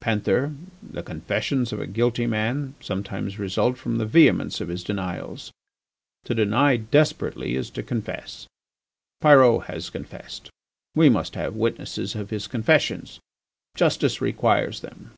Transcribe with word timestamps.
"Panther, 0.00 0.52
the 0.82 1.04
confessions 1.04 1.72
of 1.72 1.78
a 1.80 1.86
guilty 1.86 2.26
man 2.26 2.74
sometimes 2.80 3.38
result 3.38 3.78
from 3.78 3.98
the 3.98 4.04
vehemence 4.04 4.60
of 4.60 4.66
his 4.66 4.82
denials. 4.82 5.52
To 6.24 6.34
deny 6.34 6.76
desperately 6.76 7.54
is 7.54 7.70
to 7.70 7.84
confess. 7.84 8.48
Pyrot 9.20 9.66
has 9.66 9.88
confessed; 9.90 10.50
we 10.96 11.08
must 11.08 11.36
have 11.36 11.54
witnesses 11.54 12.16
of 12.16 12.30
his 12.30 12.48
confessions, 12.48 13.20
justice 13.76 14.20
requires 14.20 14.80
them." 14.80 15.12